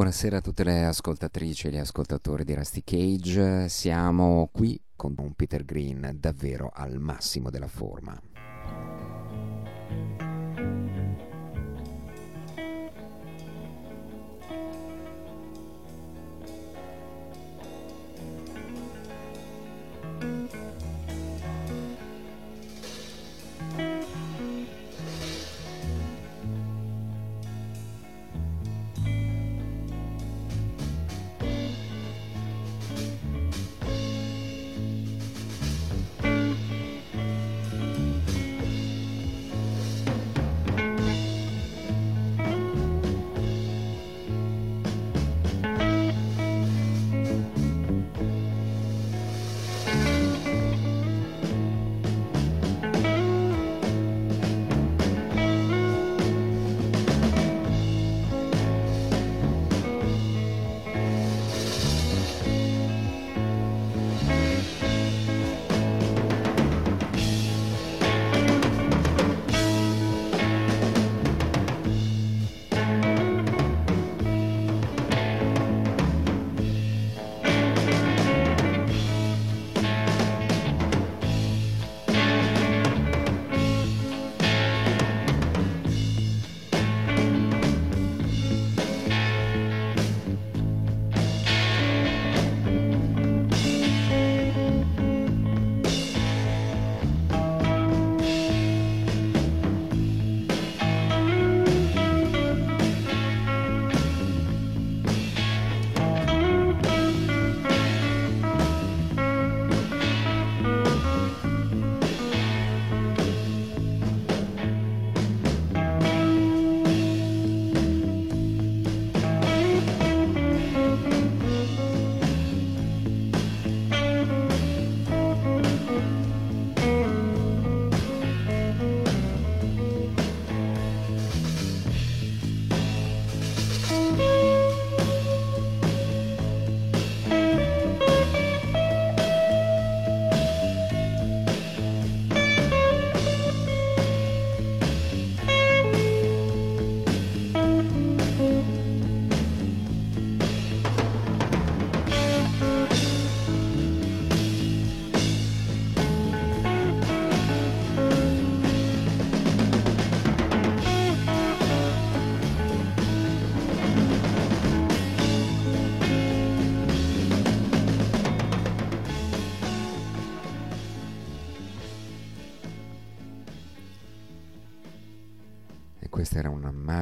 [0.00, 3.68] Buonasera a tutte le ascoltatrici e gli ascoltatori di Rusty Cage.
[3.68, 8.20] Siamo qui con un Peter Green davvero al massimo della forma.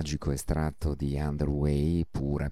[0.09, 2.07] Magico estratto di Underway,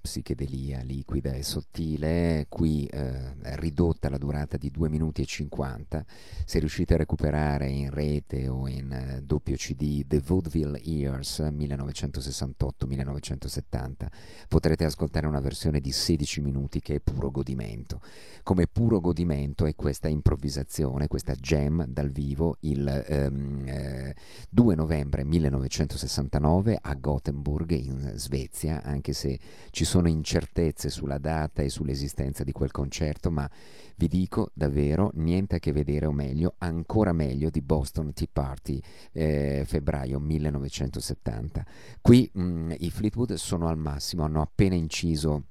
[0.07, 6.05] psichedelia liquida e sottile, qui eh, ridotta la durata di 2 minuti e 50.
[6.45, 14.07] Se riuscite a recuperare in rete o in eh, doppio CD The Vaudeville Years 1968-1970,
[14.49, 18.01] potrete ascoltare una versione di 16 minuti che è puro godimento.
[18.43, 24.15] Come puro godimento è questa improvvisazione, questa jam dal vivo il ehm, eh,
[24.51, 29.39] 2 novembre 1969 19 a Gothenburg in Svezia, anche se
[29.71, 33.49] ci sono incertezze sulla data e sull'esistenza di quel concerto, ma
[33.97, 38.81] vi dico davvero niente a che vedere o meglio, ancora meglio di Boston Tea Party
[39.13, 41.65] eh, febbraio 1970.
[42.03, 45.45] Qui mh, mm, i Fleetwood sono al massimo, hanno appena inciso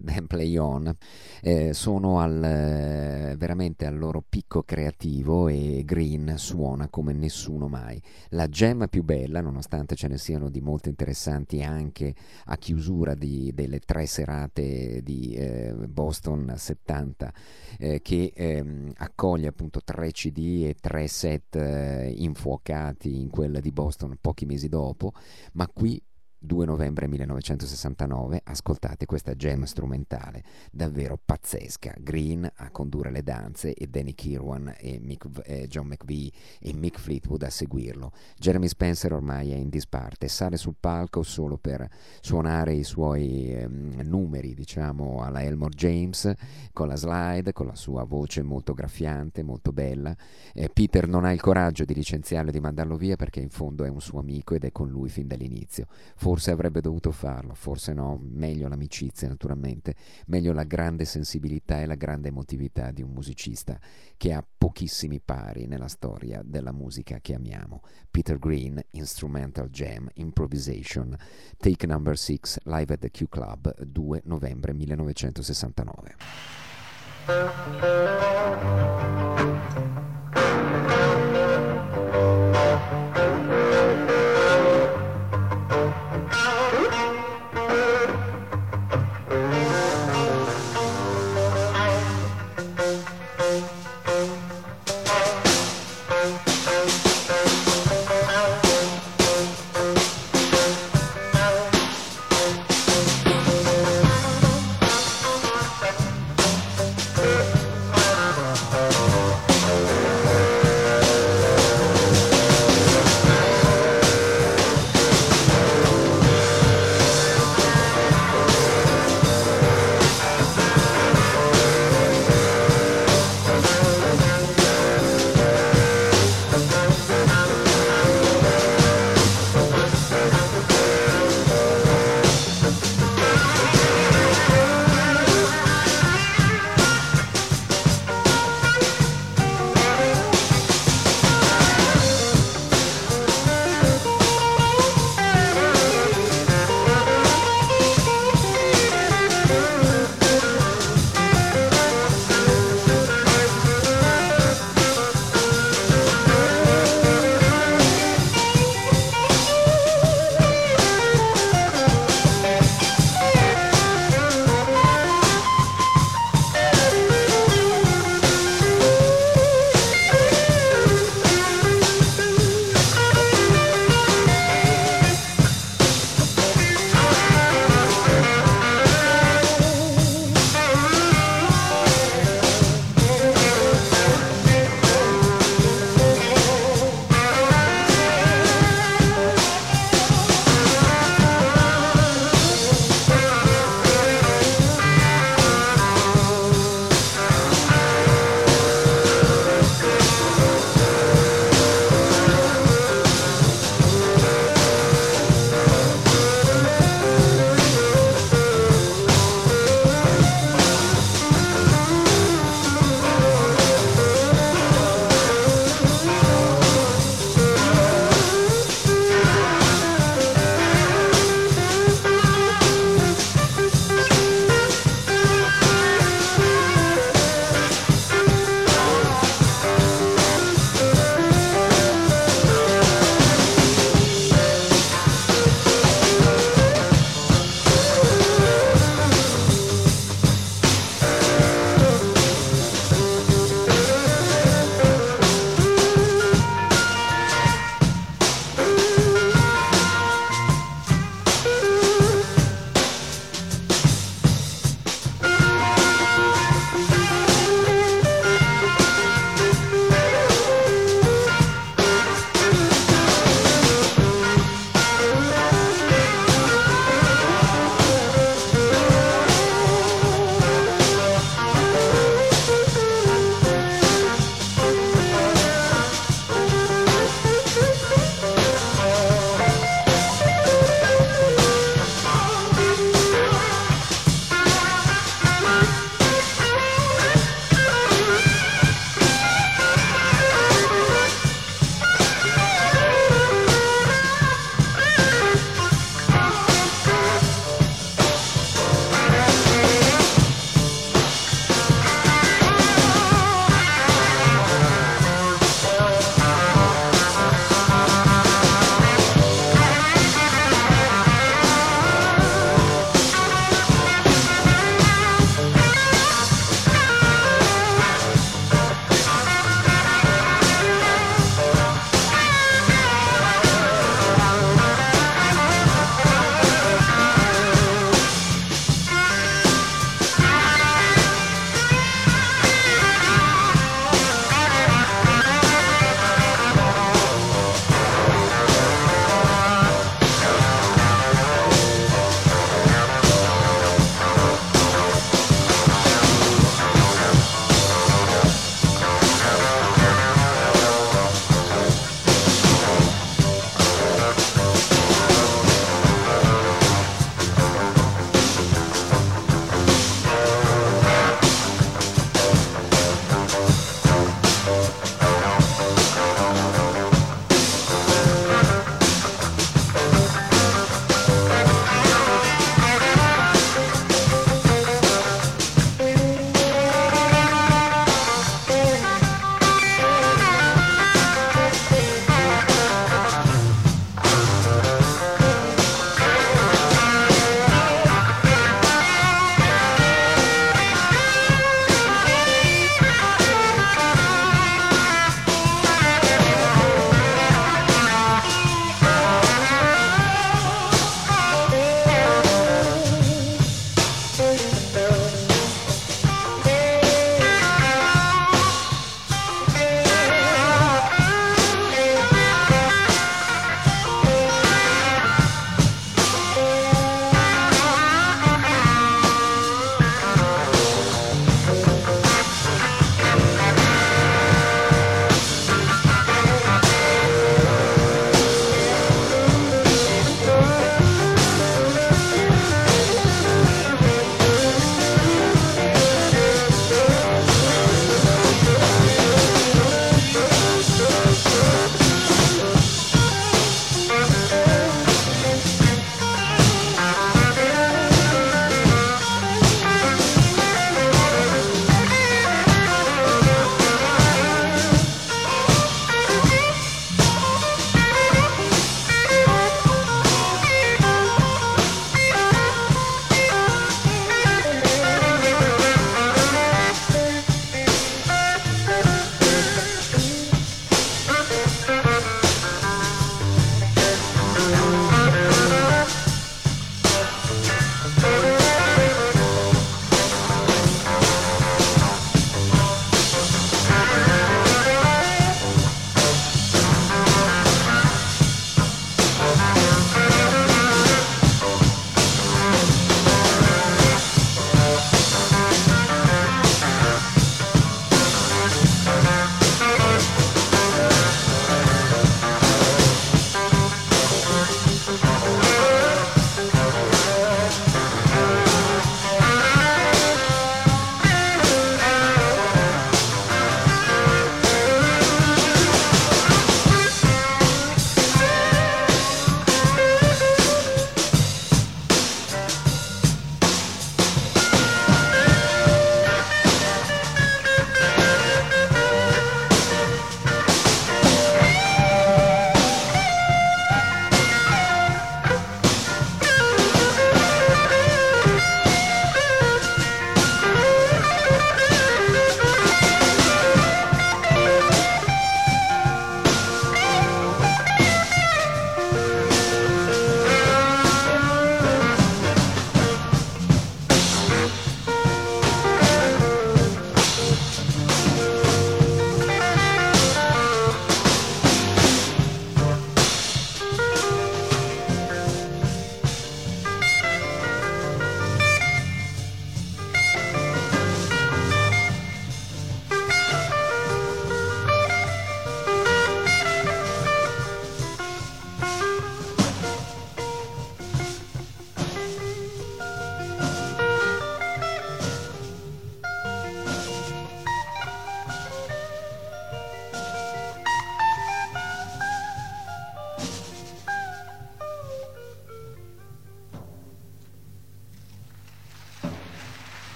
[0.26, 0.94] Play On,
[1.42, 8.00] eh, sono al, eh, veramente al loro picco creativo e Green suona come nessuno mai.
[8.30, 12.14] La gemma più bella, nonostante ce ne siano di molto interessanti anche
[12.46, 17.32] a chiusura di, delle tre serate di eh, Boston 70,
[17.78, 23.72] eh, che ehm, accoglie appunto tre CD e tre set eh, infuocati in quella di
[23.72, 25.12] Boston pochi mesi dopo,
[25.52, 26.00] ma qui
[26.42, 30.42] 2 novembre 1969, ascoltate questa gem strumentale
[30.72, 31.94] davvero pazzesca.
[31.98, 36.98] Green a condurre le danze e Danny Kirwan e Mick, eh, John McVie e Mick
[36.98, 38.12] Fleetwood a seguirlo.
[38.38, 41.86] Jeremy Spencer ormai è in disparte, sale sul palco solo per
[42.20, 46.32] suonare i suoi eh, numeri, diciamo, alla Elmore James,
[46.72, 50.16] con la slide, con la sua voce molto graffiante, molto bella.
[50.54, 53.84] Eh, Peter non ha il coraggio di licenziarlo e di mandarlo via perché in fondo
[53.84, 57.92] è un suo amico ed è con lui fin dall'inizio Forse avrebbe dovuto farlo, forse
[57.92, 59.94] no, meglio l'amicizia naturalmente,
[60.26, 63.78] meglio la grande sensibilità e la grande emotività di un musicista
[64.16, 67.82] che ha pochissimi pari nella storia della musica che amiamo.
[68.10, 71.16] Peter Green, Instrumental Jam, Improvisation,
[71.56, 76.14] Take Number 6, Live at the Q Club, 2 novembre 1969.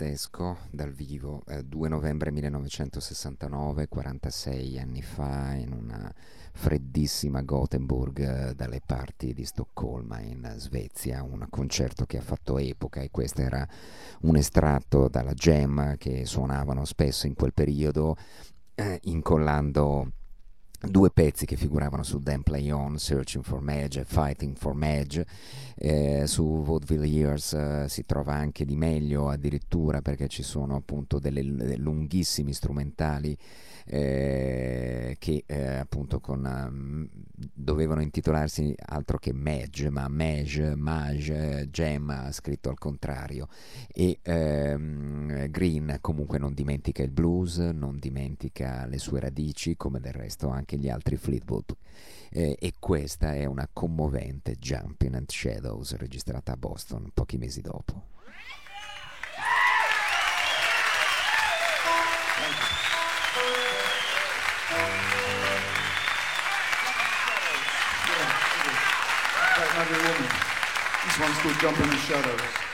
[0.00, 6.10] Pazzesco dal vivo, eh, 2 novembre 1969, 46 anni fa, in una
[6.52, 13.02] freddissima Gothenburg eh, dalle parti di Stoccolma in Svezia, un concerto che ha fatto epoca
[13.02, 13.66] e questo era
[14.22, 18.16] un estratto dalla jam che suonavano spesso in quel periodo,
[18.76, 20.12] eh, incollando
[20.88, 25.26] due pezzi che figuravano su Then Play On, Searching for Madge e Fighting for Madge.
[25.76, 31.18] Eh, su Vaudeville Years eh, si trova anche di meglio addirittura perché ci sono appunto
[31.18, 33.36] delle, delle lunghissimi strumentali
[33.92, 42.30] eh, che eh, appunto con, um, dovevano intitolarsi altro che Madge, ma Mage, Mage, Gem
[42.30, 43.48] scritto al contrario.
[43.92, 50.12] E ehm, Green comunque non dimentica il blues, non dimentica le sue radici, come del
[50.12, 51.76] resto anche gli altri Fleetwood.
[52.30, 58.18] Eh, e questa è una commovente Jumping and Shadows registrata a Boston pochi mesi dopo.
[71.06, 72.69] This one's called Jump in the Shadows.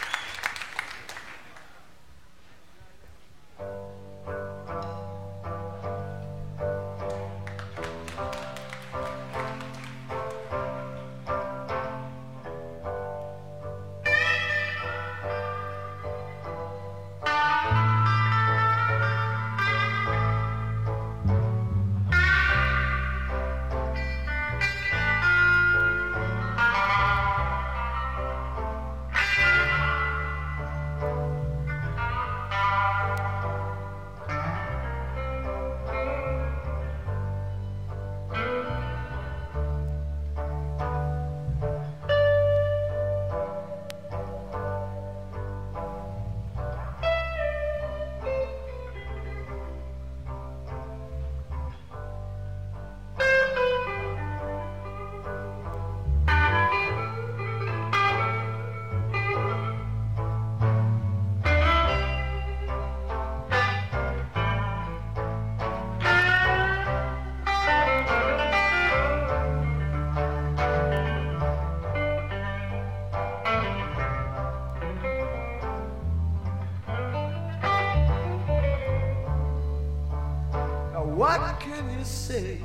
[81.99, 82.61] You say?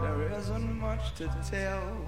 [0.00, 2.03] There isn't much to tell.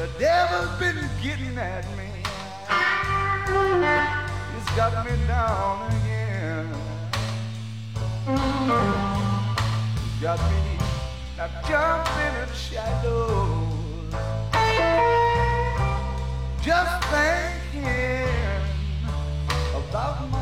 [0.00, 2.08] The devil's been getting at me.
[4.54, 6.72] He's got me down again.
[9.92, 10.78] He's got me
[11.36, 14.14] now jumping in shadows.
[16.62, 18.24] Just thinking
[19.76, 20.39] about my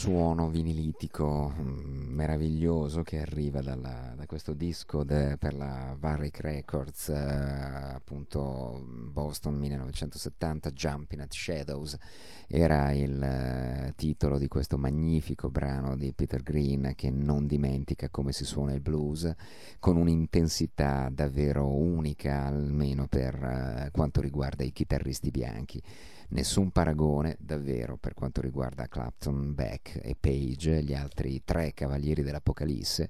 [0.00, 7.10] suono vinilitico mm, meraviglioso che arriva dalla, da questo disco de, per la Varric Records,
[7.10, 8.82] eh, appunto
[9.12, 11.98] Boston 1970, Jumping at Shadows,
[12.46, 18.32] era il eh, titolo di questo magnifico brano di Peter Green che non dimentica come
[18.32, 19.30] si suona il blues,
[19.80, 25.82] con un'intensità davvero unica, almeno per eh, quanto riguarda i chitarristi bianchi
[26.30, 33.08] nessun paragone davvero per quanto riguarda Clapton, Beck e Page, gli altri tre cavalieri dell'Apocalisse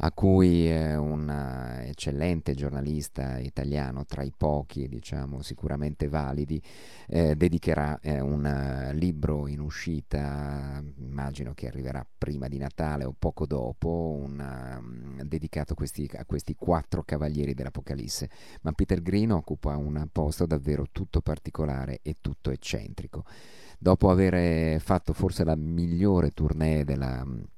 [0.00, 6.62] a cui eh, un eh, eccellente giornalista italiano, tra i pochi diciamo sicuramente validi,
[7.08, 13.14] eh, dedicherà eh, un uh, libro in uscita, immagino che arriverà prima di Natale o
[13.18, 18.30] poco dopo, un, uh, dedicato a questi, a questi, quattro cavalieri dell'Apocalisse.
[18.62, 23.24] Ma Peter Green occupa un posto davvero tutto particolare e tutto eccentrico.
[23.80, 27.57] Dopo aver fatto forse la migliore tournée della eh,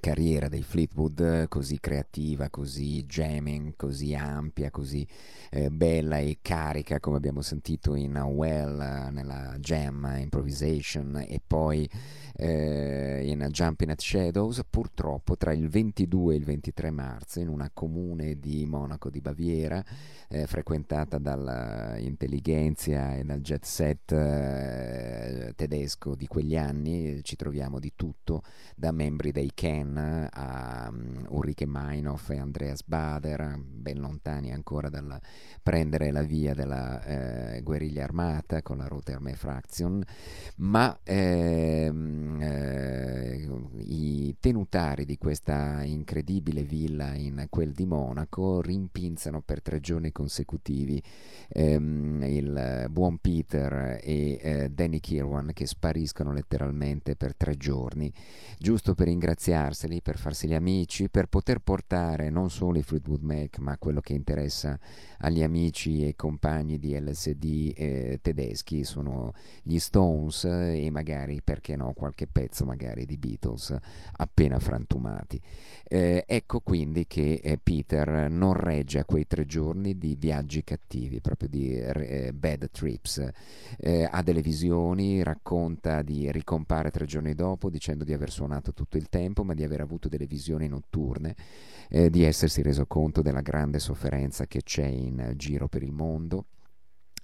[0.00, 5.06] carriera dei Fleetwood eh, così creativa, così jamming, così ampia, così
[5.50, 11.88] eh, bella e carica come abbiamo sentito in Well, eh, nella Jam Improvisation e poi
[12.36, 17.70] eh, in Jumping at Shadows, purtroppo tra il 22 e il 23 marzo in una
[17.72, 19.84] comune di Monaco di Baviera
[20.28, 27.92] eh, frequentata dall'intelligenza e dal jet set eh, tedesco di quegli anni, ci troviamo di
[27.94, 28.42] tutto,
[28.74, 35.20] da membri dei Ken a um, Ulrike Meinhof e Andreas Bader, ben lontani ancora dal
[35.62, 40.02] prendere la via della eh, guerriglia armata con la Roterme Fraction,
[40.56, 49.62] ma ehm, eh, i tenutari di questa incredibile villa in quel di Monaco rimpinzano per
[49.62, 51.02] tre giorni consecutivi
[51.48, 58.12] ehm, il buon Peter e eh, Danny Kirwan che spariscono letteralmente per tre giorni,
[58.58, 63.78] giusto per ringraziarseli, per farseli amici, per poter portare non solo i Fleetwood Mac ma
[63.78, 64.78] quello che interessa
[65.18, 69.32] agli amici e compagni di LSD eh, tedeschi sono
[69.62, 73.76] gli Stones e magari perché no qualche pezzo magari di Beatles
[74.12, 75.40] appena frantumati.
[75.82, 81.20] Eh, ecco quindi che eh, Peter non regge a quei tre giorni di viaggi cattivi,
[81.20, 83.28] proprio di eh, bad trips.
[83.78, 88.96] Eh, ha delle visioni, racconta di ricompare tre giorni dopo dicendo di aver suonato tutto
[88.96, 91.34] il tempo, ma di aver avuto delle visioni notturne,
[91.88, 96.46] eh, di essersi reso conto della grande sofferenza che c'è in giro per il mondo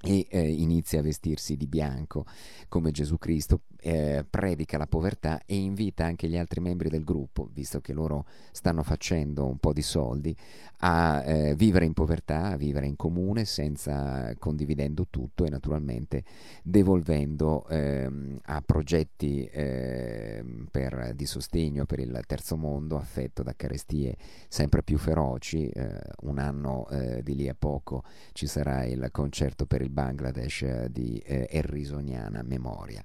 [0.03, 2.25] e eh, inizia a vestirsi di bianco
[2.69, 7.49] come Gesù Cristo, eh, predica la povertà e invita anche gli altri membri del gruppo,
[7.53, 10.37] visto che loro stanno facendo un po' di soldi,
[10.83, 16.25] a eh, vivere in povertà, a vivere in comune, senza condividendo tutto e naturalmente
[16.63, 24.17] devolvendo ehm, a progetti ehm, per, di sostegno per il terzo mondo, affetto da carestie
[24.49, 25.69] sempre più feroci.
[25.69, 30.62] Eh, un anno eh, di lì a poco ci sarà il concerto per il Bangladesh
[30.62, 33.03] eh, di eh, Errisoniana Memoria.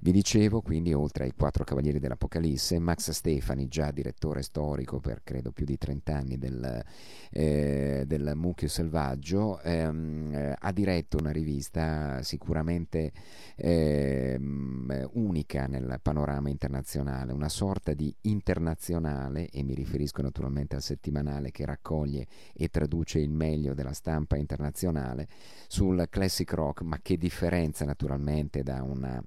[0.00, 5.50] Vi dicevo quindi, oltre ai quattro cavalieri dell'Apocalisse, Max Stefani, già direttore storico per credo
[5.50, 6.84] più di 30 anni del,
[7.30, 13.10] eh, del Mucchio Selvaggio, ehm, eh, ha diretto una rivista sicuramente
[13.56, 21.50] ehm, unica nel panorama internazionale, una sorta di internazionale, e mi riferisco naturalmente al settimanale
[21.50, 25.26] che raccoglie e traduce il meglio della stampa internazionale
[25.66, 29.22] sul classic rock, ma che differenza naturalmente da una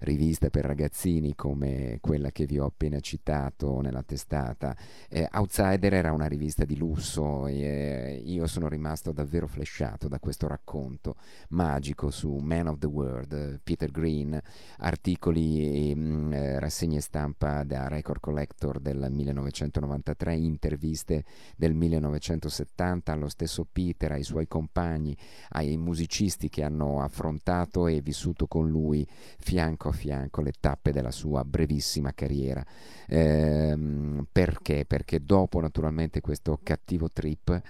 [0.00, 4.76] riviste per ragazzini come quella che vi ho appena citato nella testata.
[5.08, 10.18] Eh, Outsider era una rivista di lusso e eh, io sono rimasto davvero flashato da
[10.18, 11.16] questo racconto
[11.50, 14.40] magico su Man of the World, Peter Green,
[14.78, 21.24] articoli e mh, mm, eh, rassegne stampa da Record Collector del 1993, interviste
[21.56, 25.16] del 1970 allo stesso Peter, ai suoi compagni,
[25.50, 29.06] ai musicisti che hanno affrontato e vissuto con lui
[29.38, 32.64] fianco a fianco le tappe della sua brevissima carriera.
[33.06, 34.84] Ehm, perché?
[34.86, 37.60] Perché dopo naturalmente questo cattivo trip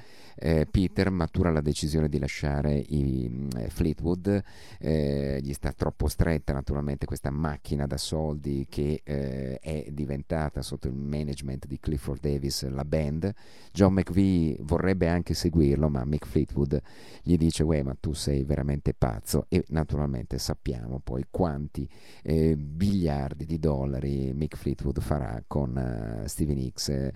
[0.41, 4.43] eh, Peter matura la decisione di lasciare i eh, Fleetwood,
[4.79, 10.89] eh, gli sta troppo stretta naturalmente questa macchina da soldi che eh, è diventata sotto
[10.89, 13.33] il management di Clifford Davis la band.
[13.73, 16.81] John McVie vorrebbe anche seguirlo, ma Mick Fleetwood
[17.23, 19.47] gli dice: Uè, ma tu sei veramente pazzo.
[19.49, 21.89] E naturalmente sappiamo poi quanti
[22.23, 27.11] eh, biliardi di dollari Mick Fleetwood farà con uh, Steven Hicks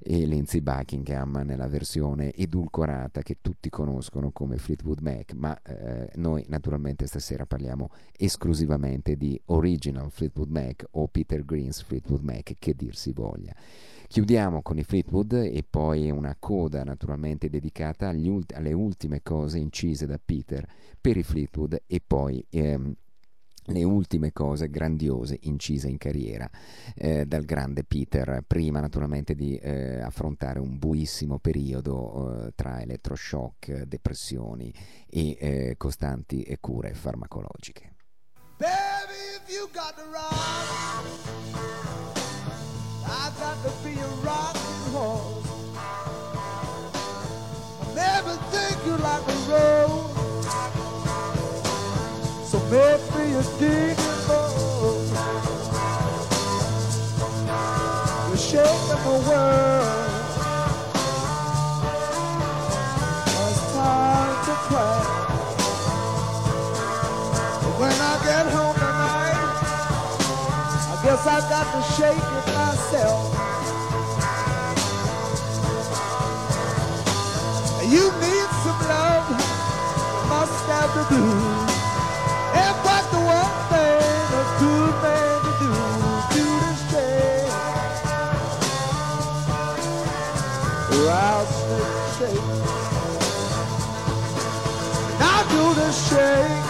[0.00, 6.44] e Lindsey Buckingham nella versione edulcorata che tutti conoscono come Fleetwood Mac, ma eh, noi
[6.48, 12.96] naturalmente stasera parliamo esclusivamente di Original Fleetwood Mac o Peter Green's Fleetwood Mac, che dir
[12.96, 13.54] si voglia.
[14.08, 20.06] Chiudiamo con i Fleetwood e poi una coda naturalmente dedicata ult- alle ultime cose incise
[20.06, 20.64] da Peter
[21.00, 22.94] per i Fleetwood e poi ehm,
[23.66, 26.48] le ultime cose grandiose incise in carriera
[26.94, 33.82] eh, dal grande Peter, prima naturalmente di eh, affrontare un buissimo periodo eh, tra elettroshock,
[33.82, 34.72] depressioni
[35.08, 37.94] e eh, costanti cure farmacologiche.
[38.56, 39.36] Baby,
[54.02, 55.10] a rose.
[57.16, 57.62] So maybe
[58.26, 58.36] you're
[58.88, 58.96] the
[59.28, 59.86] world.
[63.46, 63.62] It's
[64.46, 64.98] to.
[67.62, 69.40] But when I get home tonight,
[70.90, 73.35] I guess I got to shake it myself.
[95.86, 96.65] Now do the shake.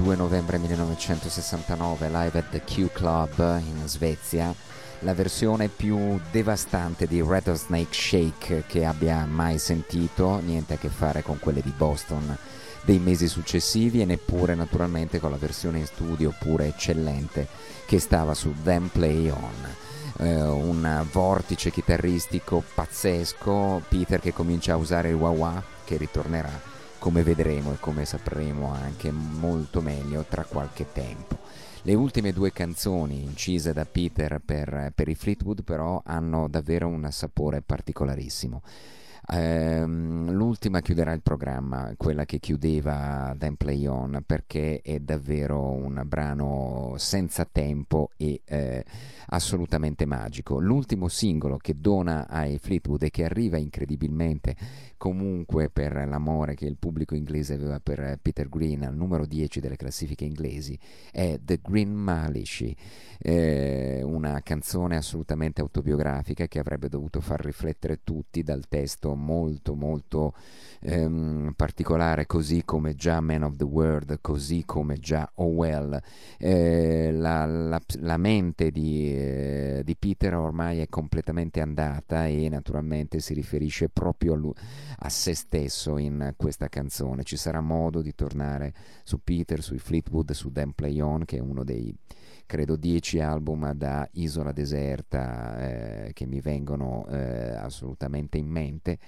[0.00, 4.52] 2 novembre 1969, live at the Q Club in Svezia,
[5.00, 11.22] la versione più devastante di Rattlesnake Shake che abbia mai sentito, niente a che fare
[11.22, 12.34] con quelle di Boston
[12.82, 17.46] dei mesi successivi e neppure naturalmente con la versione in studio pure eccellente
[17.84, 19.76] che stava su Them Play On.
[20.16, 26.78] Eh, un vortice chitarristico pazzesco, Peter che comincia a usare il wah wah che ritornerà
[27.00, 31.38] come vedremo e come sapremo anche molto meglio tra qualche tempo.
[31.82, 37.08] Le ultime due canzoni incise da Peter per, per i Fleetwood però hanno davvero un
[37.10, 38.60] sapore particolarissimo.
[39.32, 46.02] Um, l'ultima chiuderà il programma, quella che chiudeva Then Play On, perché è davvero un
[46.04, 48.84] brano senza tempo e eh,
[49.28, 50.58] assolutamente magico.
[50.58, 54.56] L'ultimo singolo che dona ai Fleetwood e che arriva incredibilmente
[54.96, 59.76] comunque per l'amore che il pubblico inglese aveva per Peter Green al numero 10 delle
[59.76, 60.78] classifiche inglesi
[61.10, 62.74] è The Green Malice,
[63.18, 70.34] eh, una canzone assolutamente autobiografica che avrebbe dovuto far riflettere tutti dal testo molto molto
[70.80, 76.00] ehm, particolare così come già Man of the World, così come già Oh Well.
[76.38, 83.20] Eh, la, la, la, mente di, eh, di, Peter ormai è completamente andata e naturalmente
[83.20, 84.52] si riferisce proprio a, lui,
[84.98, 87.24] a se stesso in questa canzone.
[87.24, 88.72] Ci sarà modo di tornare
[89.04, 91.94] su Peter, sui Fleetwood, su Dan Play On, che è uno dei
[92.50, 98.98] credo dieci album da Isola Deserta eh, che mi vengono eh, assolutamente in mente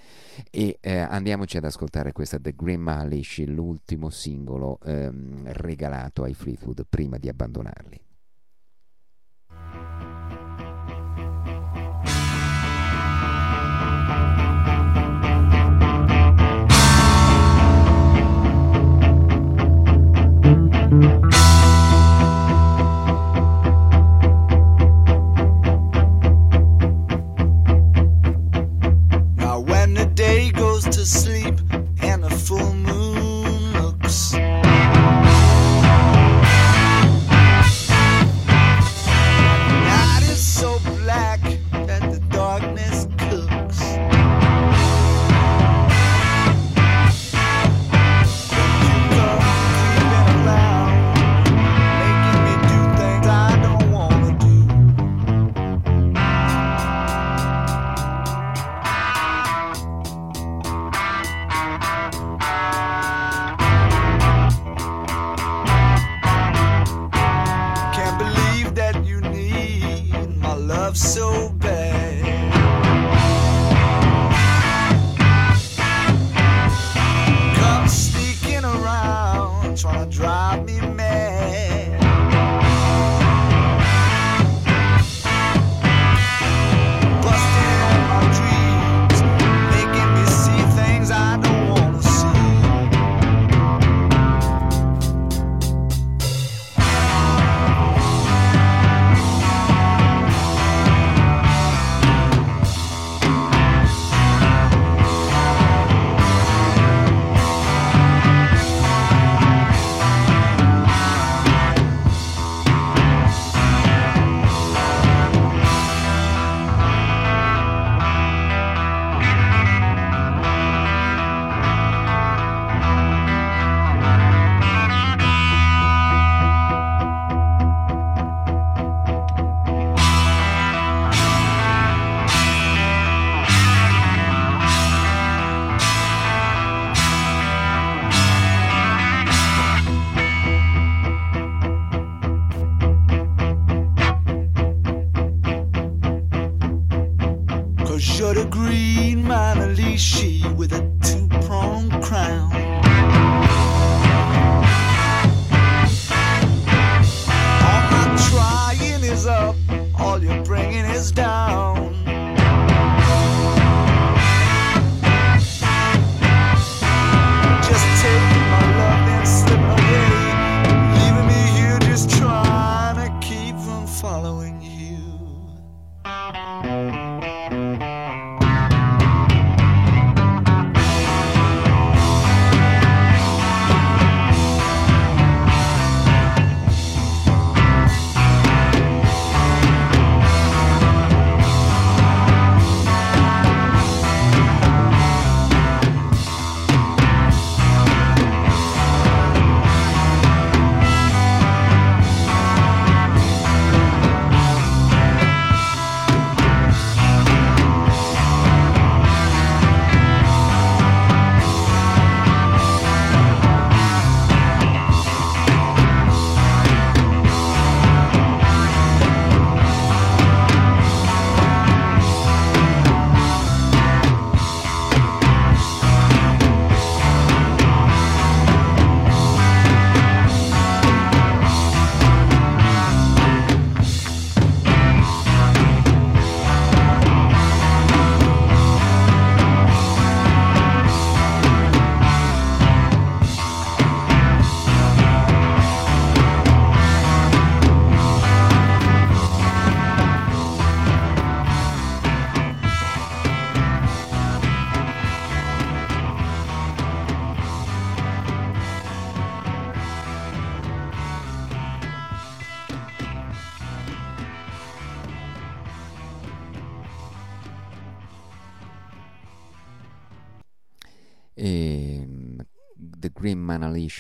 [0.49, 6.87] e eh, andiamoci ad ascoltare questa The Green Malish, l'ultimo singolo ehm, regalato ai Fleetwood
[6.89, 8.02] prima di abbandonarli.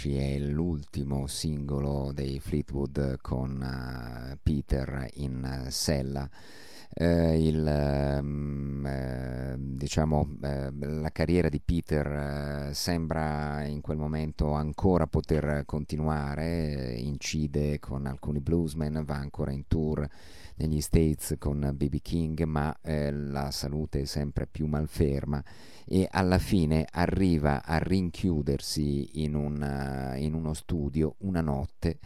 [0.02, 6.28] Manalishi è l'ultimo singolo dei Fleetwood con uh, Peter in uh, sella.
[6.94, 16.94] Uh, il, um, diciamo, la carriera di Peter sembra in quel momento ancora poter continuare,
[16.98, 20.06] incide con alcuni bluesmen, va ancora in tour
[20.56, 25.42] negli States con BB King, ma la salute è sempre più malferma
[25.86, 31.98] e alla fine arriva a rinchiudersi in, un, in uno studio una notte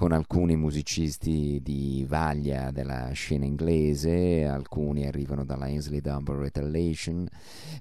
[0.00, 7.28] con alcuni musicisti di vaglia della scena inglese, alcuni arrivano dalla Ainsley Dunbar Retaliation,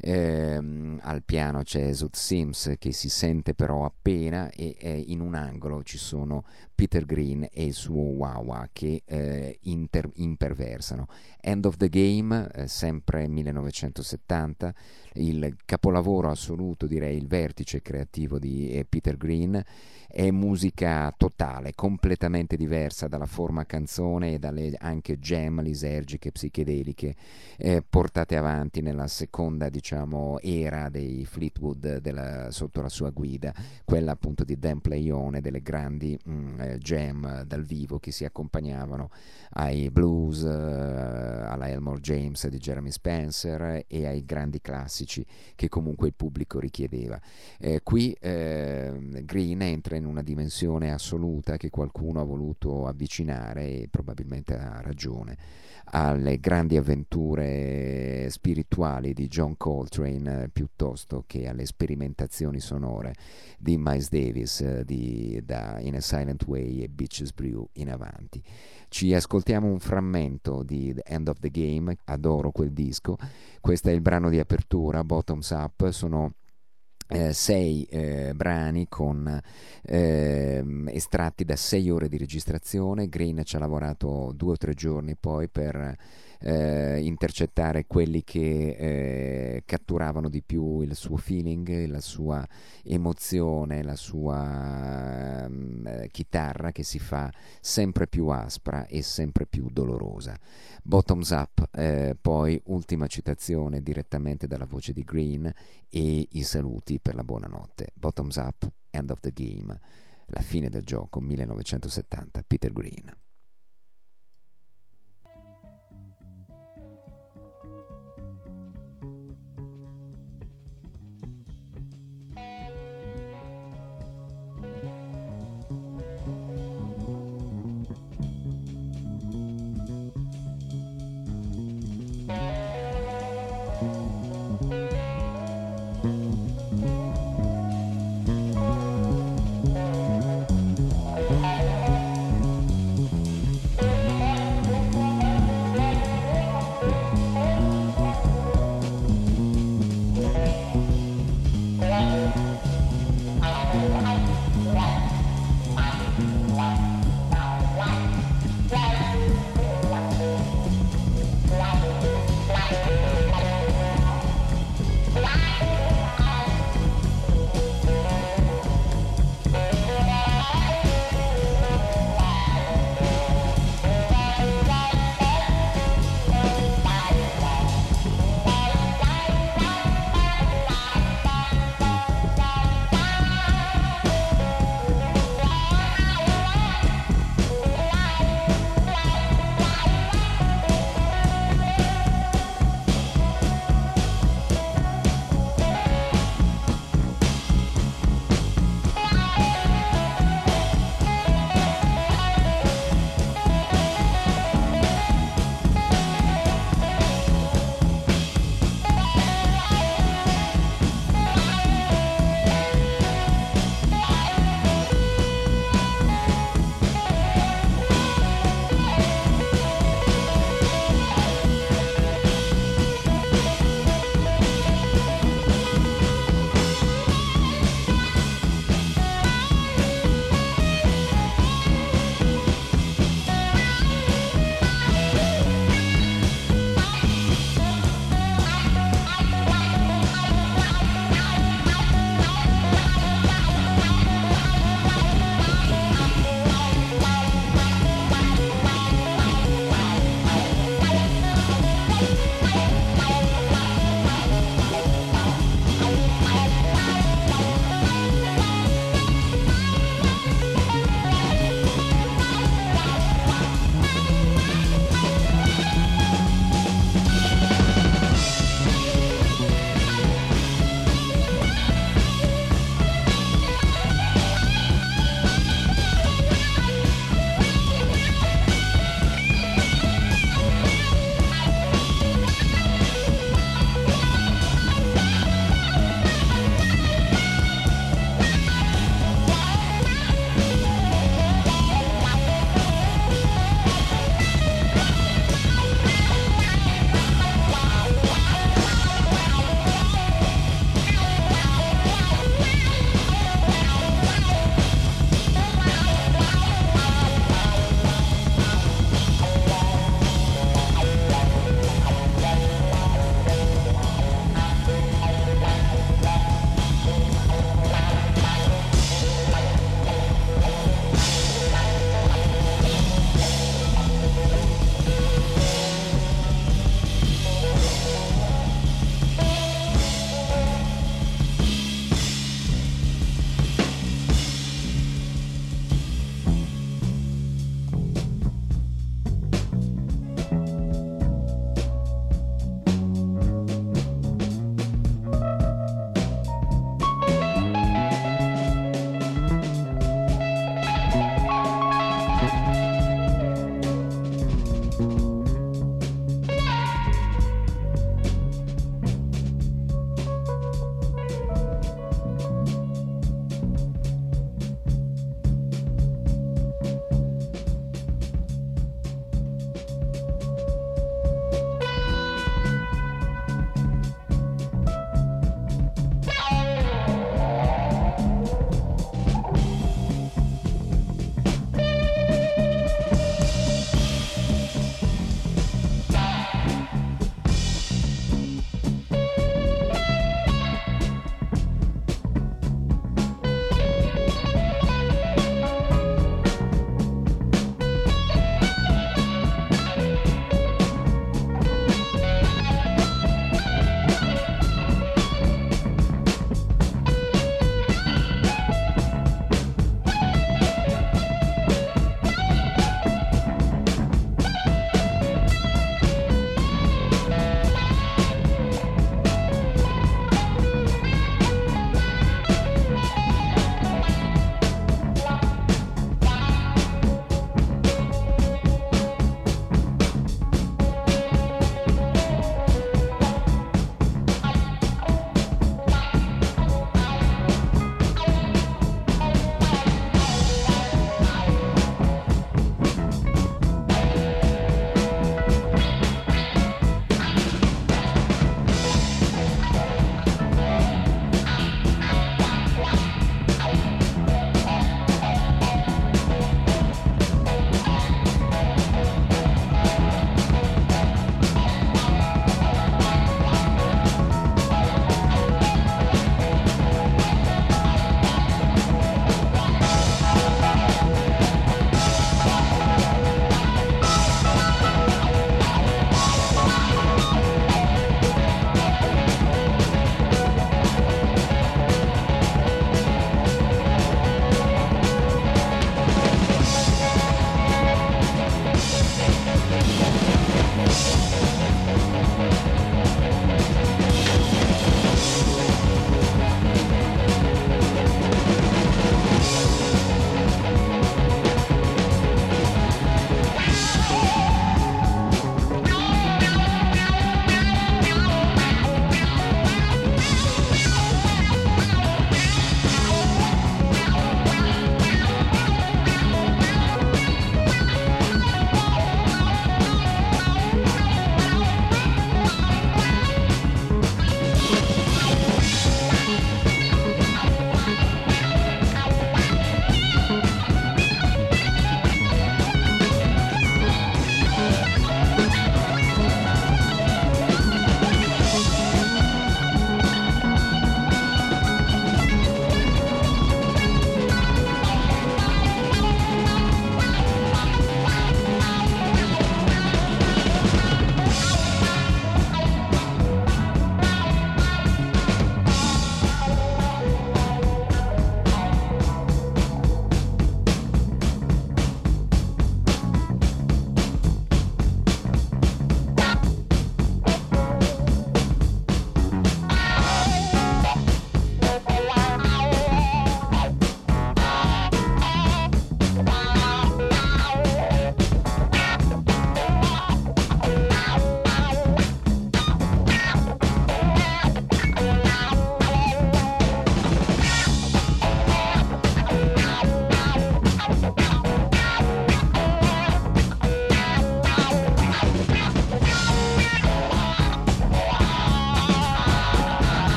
[0.00, 5.36] ehm, al piano c'è Zut Sims che si sente però appena e eh, in un
[5.36, 6.42] angolo ci sono
[6.74, 11.06] Peter Green e il suo Wawa che eh, inter- imperversano.
[11.40, 14.74] End of the Game, eh, sempre 1970,
[15.18, 19.62] il capolavoro assoluto, direi il vertice creativo di eh, Peter Green
[20.10, 27.14] è musica totale, completamente diversa dalla forma canzone e dalle anche jam lisergiche, psichedeliche
[27.58, 33.52] eh, portate avanti nella seconda diciamo, era dei Fleetwood della, sotto la sua guida,
[33.84, 38.24] quella appunto di Dan Playone, delle grandi mh, mm, eh, jam dal vivo che si
[38.24, 39.10] accompagnavano
[39.50, 45.07] ai blues, eh, alla Elmore James di Jeremy Spencer e ai grandi classici
[45.54, 47.20] che comunque il pubblico richiedeva.
[47.58, 53.88] Eh, qui eh, Green entra in una dimensione assoluta che qualcuno ha voluto avvicinare e
[53.90, 55.36] probabilmente ha ragione
[55.90, 63.14] alle grandi avventure spirituali di John Coltrane eh, piuttosto che alle sperimentazioni sonore
[63.58, 68.42] di Miles Davis eh, di, da In a Silent Way e Beaches Brew in avanti.
[68.88, 73.16] Ci ascoltiamo un frammento di The End of the Game, adoro quel disco,
[73.60, 76.32] questo è il brano di apertura, Bottoms Up, sono
[77.08, 79.40] eh, sei eh, brani con
[79.82, 83.08] eh, estratti da sei ore di registrazione.
[83.08, 85.96] Green ci ha lavorato due o tre giorni poi per
[86.40, 92.46] eh, intercettare quelli che eh, catturavano di più il suo feeling, la sua
[92.84, 100.38] emozione, la sua eh, chitarra che si fa sempre più aspra e sempre più dolorosa.
[100.82, 105.52] Bottoms Up, eh, poi ultima citazione direttamente dalla voce di Green
[105.88, 107.88] e i saluti per la buonanotte.
[107.94, 109.78] Bottoms Up, End of the Game,
[110.26, 113.27] la fine del gioco 1970, Peter Green.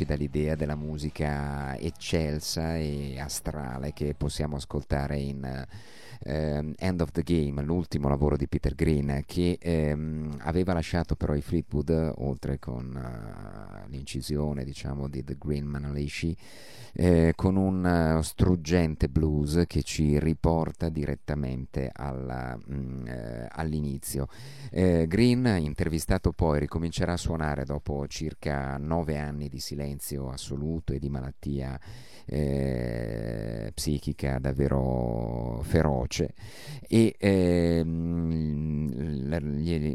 [0.00, 5.66] Brano ci dà l'idea della musica eccelsa e astrale che possiamo ascoltare in
[6.22, 11.34] ehm, End of the Game, l'ultimo lavoro di Peter Green, che ehm, aveva lasciato però
[11.34, 16.36] i Fleetwood, oltre con uh, l'incisione diciamo di The Green Manalishi,
[16.92, 24.26] eh, con un uh, struggente blues che ci riporta direttamente alla, mh, mm, eh, all'inizio.
[24.70, 30.98] Eh, Green, intervistato poi, ricomincerà a suonare dopo circa nove anni di silenzio assoluto e
[30.98, 31.78] di malattia
[32.26, 36.09] eh, psichica davvero feroce
[36.88, 38.90] e ehm,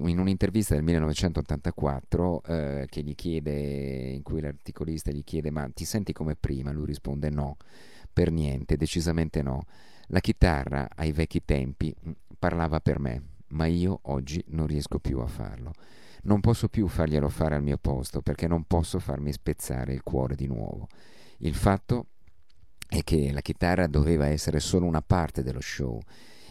[0.07, 5.83] in un'intervista del 1984 eh, che gli chiede, in cui l'articolista gli chiede ma ti
[5.83, 6.71] senti come prima?
[6.71, 7.57] Lui risponde no,
[8.11, 9.65] per niente, decisamente no.
[10.07, 15.19] La chitarra ai vecchi tempi mm, parlava per me, ma io oggi non riesco più
[15.19, 15.73] a farlo.
[16.23, 20.35] Non posso più farglielo fare al mio posto perché non posso farmi spezzare il cuore
[20.35, 20.87] di nuovo.
[21.39, 22.07] Il fatto
[22.87, 25.99] è che la chitarra doveva essere solo una parte dello show.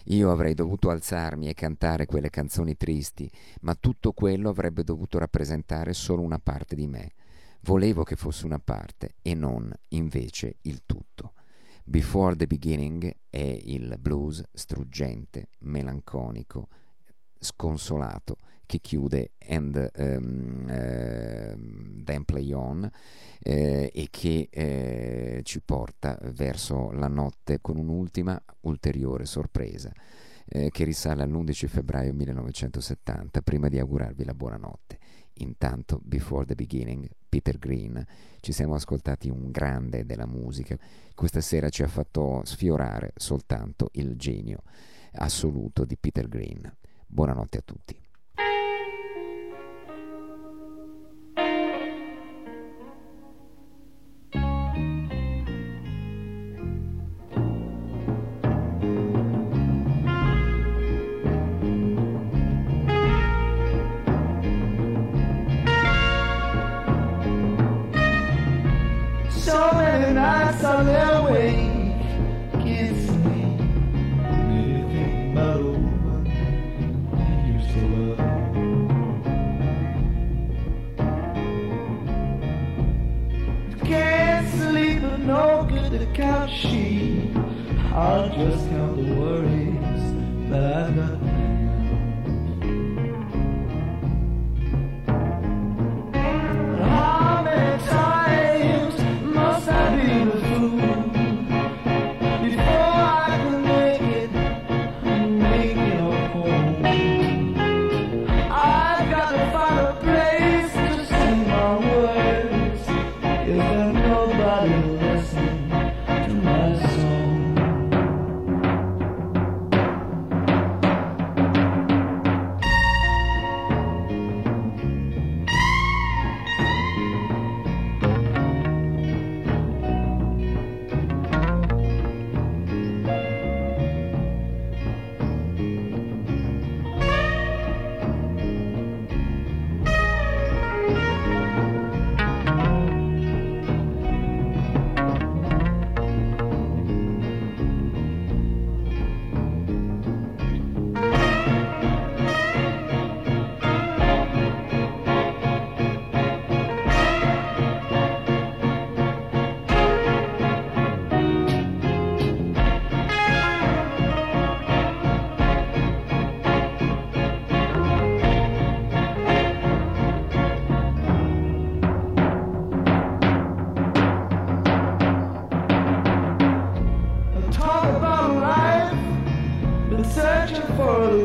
[0.08, 3.30] Io avrei dovuto alzarmi e cantare quelle canzoni tristi,
[3.62, 7.12] ma tutto quello avrebbe dovuto rappresentare solo una parte di me.
[7.60, 11.32] Volevo che fosse una parte e non invece il tutto.
[11.84, 16.68] Before the Beginning è il blues struggente, melanconico,
[17.38, 22.90] sconsolato che chiude And um, uh, Then Play On
[23.40, 29.92] eh, e che eh, ci porta verso la notte con un'ultima ulteriore sorpresa
[30.46, 34.98] eh, che risale all'11 febbraio 1970 prima di augurarvi la buonanotte.
[35.38, 38.04] Intanto, Before the Beginning, Peter Green,
[38.40, 40.78] ci siamo ascoltati un grande della musica.
[41.14, 44.62] Questa sera ci ha fatto sfiorare soltanto il genio
[45.14, 46.72] assoluto di Peter Green.
[47.06, 48.03] Buonanotte a tutti.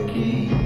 [0.08, 0.59] key.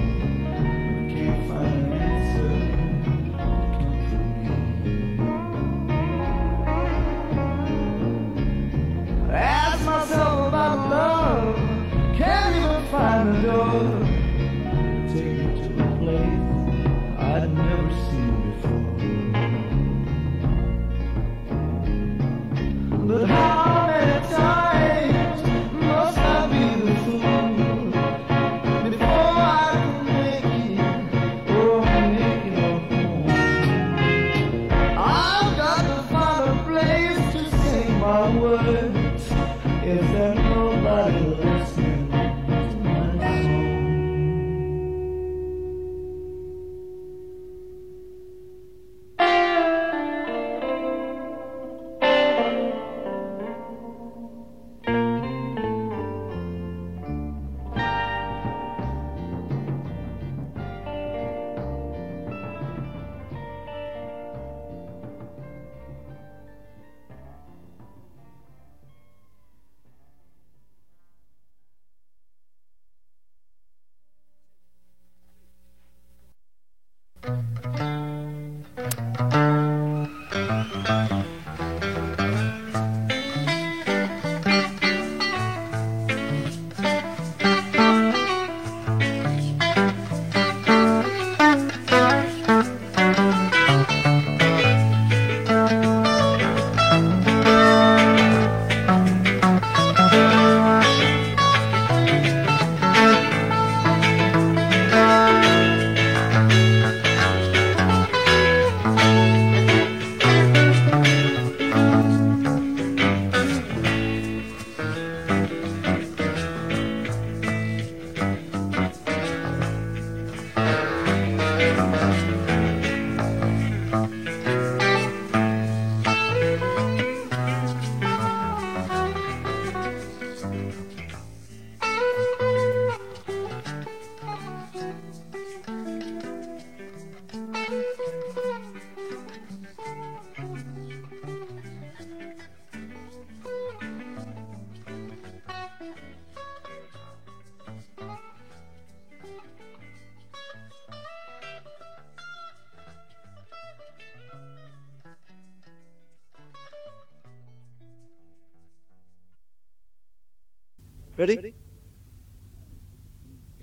[161.24, 161.56] Ready?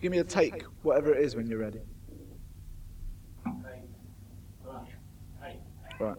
[0.01, 1.83] Give me a take, whatever it is when you're ready.
[5.99, 6.17] Right.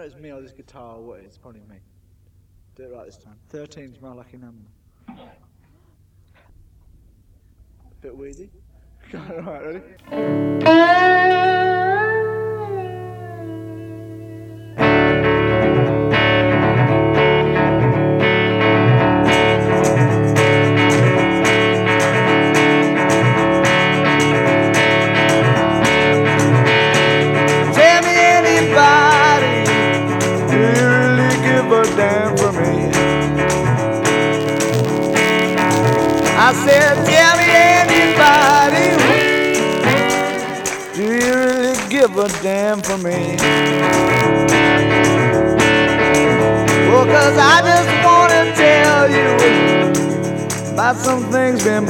[0.00, 1.36] Know it's me or this guitar or what it is.
[1.36, 1.76] Probably me.
[2.74, 3.36] Do it right this time.
[3.52, 4.64] 13's my lucky number.
[5.08, 5.14] A
[8.00, 8.50] Bit wheezy.
[9.14, 11.59] Alright, ready?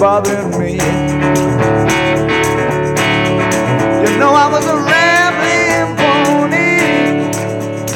[0.01, 0.73] Bothering me.
[4.01, 7.29] You know I was a rambling pony.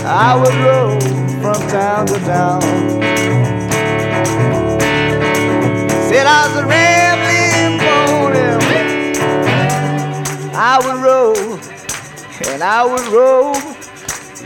[0.05, 1.01] I would roll
[1.41, 2.61] from town to town.
[6.09, 8.45] Said I was a rambling pony.
[10.55, 11.59] I would roll,
[12.53, 13.55] and I would roll.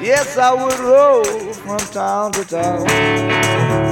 [0.01, 3.88] Yes, I would roll from town to town.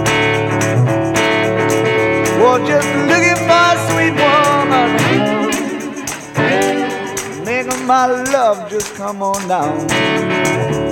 [2.47, 4.89] Just looking for a sweet woman.
[7.45, 10.86] Making my love just come on down.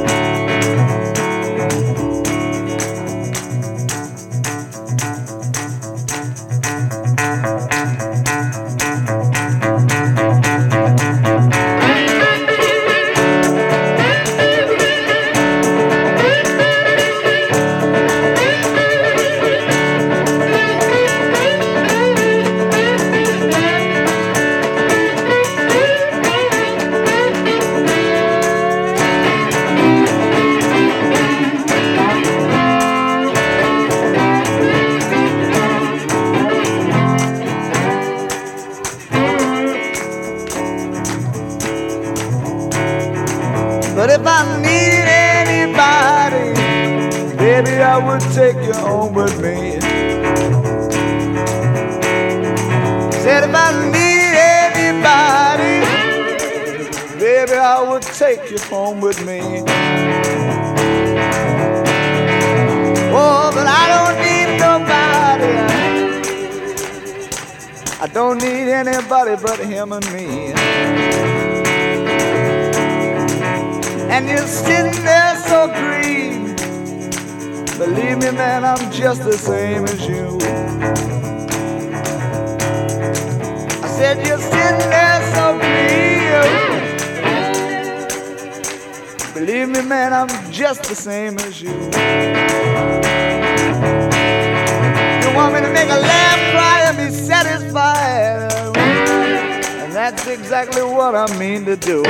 [79.16, 80.38] Just the same as you.
[83.80, 86.14] I said you're sitting there so green.
[89.34, 91.70] Believe me, man, I'm just the same as you.
[95.22, 98.52] You want me to make a lamb cry and be satisfied.
[98.76, 102.02] And that's exactly what I mean to do.